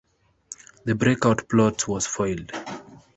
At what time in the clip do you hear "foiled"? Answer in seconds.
2.07-2.51